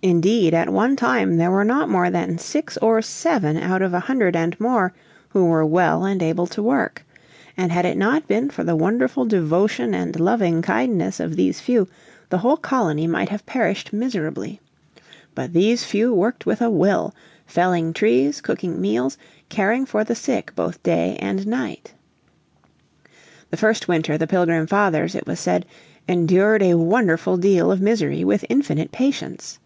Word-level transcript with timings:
Indeed 0.00 0.54
at 0.54 0.68
one 0.70 0.94
time 0.94 1.38
there 1.38 1.50
were 1.50 1.64
not 1.64 1.88
more 1.88 2.08
than 2.08 2.38
six 2.38 2.76
or 2.76 3.02
seven 3.02 3.56
out 3.56 3.82
of 3.82 3.92
a 3.92 3.98
hundred 3.98 4.36
and 4.36 4.58
more 4.60 4.94
who 5.30 5.44
were 5.46 5.66
well 5.66 6.04
and 6.04 6.22
able 6.22 6.46
to 6.46 6.62
work. 6.62 7.04
And 7.56 7.72
had 7.72 7.84
it 7.84 7.96
not 7.96 8.28
been 8.28 8.48
for 8.48 8.62
the 8.62 8.76
wonderful 8.76 9.24
devotion 9.24 9.94
and 9.94 10.20
loving 10.20 10.62
kindness 10.62 11.18
of 11.18 11.34
these 11.34 11.58
few 11.58 11.88
the 12.30 12.38
whole 12.38 12.56
colony 12.56 13.08
might 13.08 13.28
have 13.30 13.44
perished 13.44 13.92
miserably. 13.92 14.60
But 15.34 15.52
these 15.52 15.82
few 15.82 16.14
worked 16.14 16.46
with 16.46 16.62
a 16.62 16.70
will, 16.70 17.12
felling 17.44 17.92
trees, 17.92 18.40
cooking 18.40 18.80
meals, 18.80 19.18
caring 19.48 19.84
for 19.84 20.04
the 20.04 20.14
sick 20.14 20.52
both 20.54 20.80
day 20.84 21.16
and 21.18 21.44
night. 21.44 21.92
The 23.50 23.56
first 23.56 23.88
winter 23.88 24.16
the 24.16 24.28
Pilgrim 24.28 24.68
Fathers, 24.68 25.16
it 25.16 25.26
was 25.26 25.40
said, 25.40 25.66
"endured 26.06 26.62
a 26.62 26.74
wonderful 26.78 27.36
deal 27.36 27.72
of 27.72 27.80
misery 27.80 28.22
with 28.22 28.44
infinite 28.48 28.92
patience." 28.92 29.58